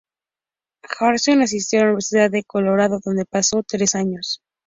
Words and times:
Harrison 0.97 1.41
asistió 1.43 1.79
a 1.79 1.83
la 1.83 1.87
Universidad 1.89 2.31
de 2.31 2.43
Colorado, 2.43 2.99
donde 3.05 3.25
pasó 3.25 3.61
tres 3.61 3.93
años. 3.93 4.41